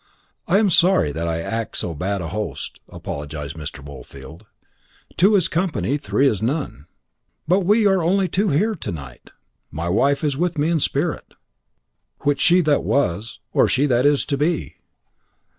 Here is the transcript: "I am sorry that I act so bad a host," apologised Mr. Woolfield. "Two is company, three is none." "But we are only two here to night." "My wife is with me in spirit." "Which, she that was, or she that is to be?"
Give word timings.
"I 0.47 0.57
am 0.57 0.71
sorry 0.71 1.11
that 1.11 1.27
I 1.27 1.41
act 1.41 1.77
so 1.77 1.93
bad 1.93 2.21
a 2.21 2.29
host," 2.29 2.79
apologised 2.89 3.55
Mr. 3.55 3.85
Woolfield. 3.85 4.47
"Two 5.15 5.35
is 5.35 5.47
company, 5.47 5.97
three 5.97 6.27
is 6.27 6.41
none." 6.41 6.87
"But 7.47 7.59
we 7.59 7.85
are 7.85 8.01
only 8.01 8.27
two 8.27 8.49
here 8.49 8.73
to 8.73 8.91
night." 8.91 9.29
"My 9.69 9.89
wife 9.89 10.23
is 10.23 10.35
with 10.35 10.57
me 10.57 10.71
in 10.71 10.79
spirit." 10.79 11.35
"Which, 12.21 12.41
she 12.41 12.61
that 12.61 12.83
was, 12.83 13.37
or 13.53 13.67
she 13.67 13.85
that 13.85 14.07
is 14.07 14.25
to 14.25 14.39
be?" 14.39 14.77